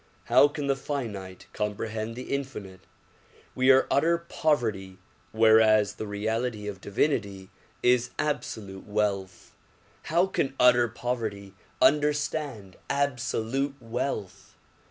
[0.23, 2.79] How can the finite comprehend the infinite?
[3.53, 4.97] We are utter poverty
[5.31, 7.51] whereas the reality of divinity
[7.83, 9.53] is absolute wealth.
[10.05, 11.53] How can utter poverty
[11.83, 14.55] understand absolute wealth?